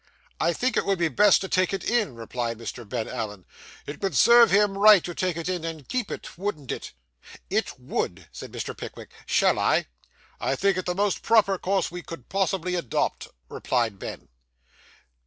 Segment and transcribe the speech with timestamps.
[0.39, 2.89] 'I think it would be best to take it in,' replied Mr.
[2.89, 3.45] Ben Allen;
[3.85, 6.93] 'it would serve him right to take it in and keep it, wouldn't it?'
[7.51, 8.75] 'It would,' said Mr.
[8.75, 9.85] Pickwick; 'shall I?'
[10.39, 14.27] 'I think it the most proper course we could possibly adopt,' replied Ben.